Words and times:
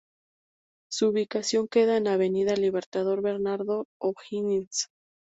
Su 0.91 1.09
ubicación 1.09 1.67
queda 1.67 1.95
en 1.95 2.07
Avenida 2.07 2.55
Libertador 2.55 3.21
Bernardo 3.21 3.85
O'Higgins. 4.01 4.87